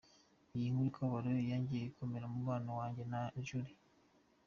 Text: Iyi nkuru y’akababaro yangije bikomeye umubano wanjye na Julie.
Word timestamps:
Iyi 0.55 0.67
nkuru 0.73 0.83
y’akababaro 0.87 1.31
yangije 1.49 1.83
bikomeye 1.89 2.25
umubano 2.27 2.69
wanjye 2.79 3.03
na 3.11 3.21
Julie. 3.47 3.79